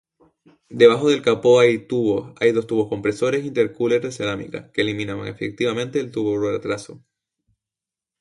[0.71, 7.03] Debajo del capó hay dos turbocompresores intercooler de cerámica, que eliminan efectivamente el turbo-retraso.